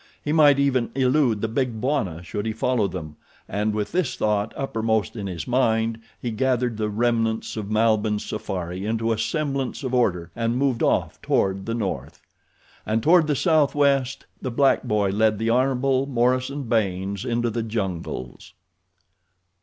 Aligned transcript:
He 0.23 0.31
might 0.33 0.57
even 0.57 0.89
elude 0.95 1.41
the 1.41 1.47
Big 1.47 1.79
Bwana 1.79 2.23
should 2.23 2.47
he 2.47 2.53
follow 2.53 2.87
them, 2.87 3.17
and 3.47 3.71
with 3.71 3.91
this 3.91 4.15
thought 4.15 4.51
uppermost 4.57 5.15
in 5.15 5.27
his 5.27 5.47
mind 5.47 5.99
he 6.19 6.31
gathered 6.31 6.77
the 6.77 6.89
remnants 6.89 7.55
of 7.55 7.69
Malbihn's 7.69 8.25
safari 8.25 8.83
into 8.83 9.11
a 9.11 9.19
semblance 9.19 9.83
of 9.83 9.93
order 9.93 10.31
and 10.35 10.57
moved 10.57 10.81
off 10.81 11.21
toward 11.21 11.67
the 11.67 11.75
north. 11.75 12.19
And 12.83 13.03
toward 13.03 13.27
the 13.27 13.35
southwest 13.35 14.25
the 14.41 14.49
black 14.49 14.81
boy 14.81 15.11
led 15.11 15.37
the 15.37 15.51
Hon. 15.51 15.75
Morison 16.09 16.63
Baynes 16.63 17.23
into 17.23 17.51
the 17.51 17.61
jungles. 17.61 18.53